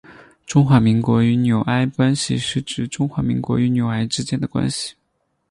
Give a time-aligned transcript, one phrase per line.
[0.47, 4.95] 中华民国与纽埃关系是指中华民国与纽埃之间的关系。